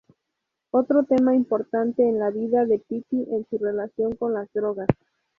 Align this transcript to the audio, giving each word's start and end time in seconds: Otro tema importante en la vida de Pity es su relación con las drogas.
Otro 0.71 1.03
tema 1.03 1.35
importante 1.35 2.01
en 2.01 2.17
la 2.17 2.31
vida 2.31 2.65
de 2.65 2.79
Pity 2.79 3.21
es 3.37 3.45
su 3.51 3.59
relación 3.63 4.15
con 4.15 4.33
las 4.33 4.51
drogas. 4.51 4.87